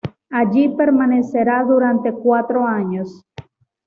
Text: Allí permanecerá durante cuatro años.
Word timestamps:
Allí 0.31 0.67
permanecerá 0.69 1.63
durante 1.63 2.11
cuatro 2.11 2.65
años. 2.65 3.23